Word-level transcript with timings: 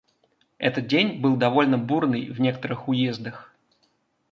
Этот 0.57 0.87
день 0.87 1.21
был 1.21 1.35
довольно 1.37 1.77
бурный 1.77 2.31
в 2.31 2.41
некоторых 2.41 2.87
уездах. 2.87 3.53